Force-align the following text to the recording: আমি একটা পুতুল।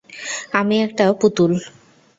আমি 0.53 0.75
একটা 0.81 1.05
পুতুল। 1.19 1.51